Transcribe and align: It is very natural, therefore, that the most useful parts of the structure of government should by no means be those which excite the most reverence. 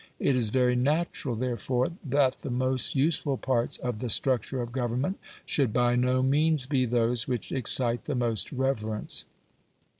It 0.17 0.35
is 0.35 0.49
very 0.49 0.75
natural, 0.75 1.35
therefore, 1.35 1.89
that 2.03 2.39
the 2.39 2.49
most 2.49 2.95
useful 2.95 3.37
parts 3.37 3.77
of 3.77 3.99
the 3.99 4.09
structure 4.09 4.59
of 4.59 4.71
government 4.71 5.19
should 5.45 5.71
by 5.71 5.93
no 5.93 6.23
means 6.23 6.65
be 6.65 6.85
those 6.85 7.27
which 7.27 7.51
excite 7.51 8.05
the 8.05 8.15
most 8.15 8.51
reverence. 8.51 9.25